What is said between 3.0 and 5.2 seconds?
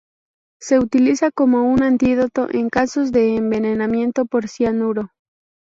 de envenenamiento por cianuro.